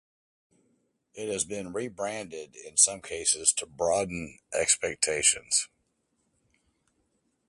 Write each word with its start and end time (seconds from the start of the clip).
It 1.13 1.31
has 1.31 1.45
been 1.45 1.73
re-branded 1.73 2.55
in 2.55 2.75
some 2.75 3.01
cases 3.03 3.53
to 3.53 3.67
broaden 3.67 4.39
expectations. 4.51 5.67